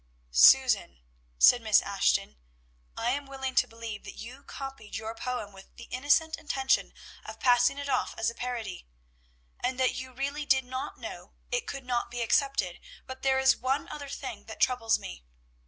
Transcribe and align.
"Susan!" 0.31 1.03
said 1.37 1.61
Miss 1.61 1.79
Ashton, 1.83 2.37
"I 2.97 3.11
am 3.11 3.27
willing 3.27 3.53
to 3.53 3.67
believe 3.67 4.03
that 4.05 4.15
you 4.17 4.41
copied 4.41 4.95
your 4.97 5.13
poem 5.13 5.53
with 5.53 5.75
the 5.75 5.83
innocent 5.91 6.37
intention 6.37 6.93
of 7.23 7.39
passing 7.39 7.77
it 7.77 7.87
off 7.87 8.15
as 8.17 8.27
a 8.27 8.33
parody, 8.33 8.87
and 9.59 9.79
that 9.79 9.93
you 9.93 10.11
really 10.11 10.47
did 10.47 10.65
not 10.65 10.97
know 10.97 11.33
it 11.51 11.67
could 11.67 11.85
not 11.85 12.09
be 12.09 12.23
accepted, 12.23 12.79
but 13.05 13.21
there 13.21 13.37
is 13.37 13.55
one 13.55 13.87
other 13.89 14.09
thing 14.09 14.45
that 14.45 14.59
troubles 14.59 14.97
me. 14.97 15.23